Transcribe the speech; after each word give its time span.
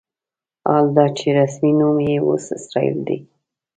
حال 0.67 0.85
دا 0.97 1.05
چې 1.17 1.27
رسمي 1.39 1.71
نوم 1.79 1.97
یې 2.07 2.17
اوس 2.27 2.45
اسرائیل 2.57 2.97
دی. 3.07 3.17